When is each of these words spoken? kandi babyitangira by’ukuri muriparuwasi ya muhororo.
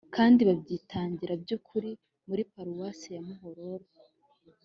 kandi 0.15 0.39
babyitangira 0.49 1.33
by’ukuri 1.43 1.91
muriparuwasi 2.27 3.07
ya 3.15 3.21
muhororo. 3.27 3.87